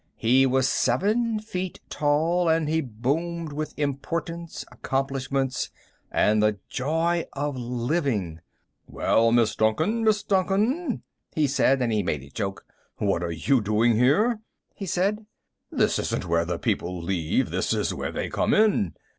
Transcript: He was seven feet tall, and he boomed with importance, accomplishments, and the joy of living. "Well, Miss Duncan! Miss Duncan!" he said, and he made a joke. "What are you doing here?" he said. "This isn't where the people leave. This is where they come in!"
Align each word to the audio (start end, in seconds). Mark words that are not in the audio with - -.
He 0.17 0.47
was 0.47 0.67
seven 0.67 1.37
feet 1.39 1.79
tall, 1.87 2.49
and 2.49 2.67
he 2.67 2.81
boomed 2.81 3.53
with 3.53 3.77
importance, 3.77 4.65
accomplishments, 4.71 5.69
and 6.11 6.41
the 6.41 6.57
joy 6.67 7.25
of 7.33 7.55
living. 7.55 8.39
"Well, 8.87 9.31
Miss 9.31 9.55
Duncan! 9.55 10.03
Miss 10.03 10.23
Duncan!" 10.23 11.03
he 11.35 11.45
said, 11.45 11.83
and 11.83 11.93
he 11.93 12.01
made 12.01 12.23
a 12.23 12.31
joke. 12.31 12.65
"What 12.97 13.21
are 13.21 13.29
you 13.29 13.61
doing 13.61 13.95
here?" 13.95 14.39
he 14.73 14.87
said. 14.87 15.23
"This 15.69 15.99
isn't 15.99 16.25
where 16.27 16.45
the 16.45 16.57
people 16.57 16.99
leave. 16.99 17.51
This 17.51 17.71
is 17.71 17.93
where 17.93 18.11
they 18.11 18.27
come 18.27 18.55
in!" 18.55 18.95